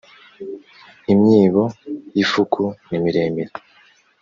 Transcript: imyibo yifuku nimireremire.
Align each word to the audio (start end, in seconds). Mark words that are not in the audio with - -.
imyibo 1.13 1.63
yifuku 2.15 2.61
nimireremire. 2.87 3.51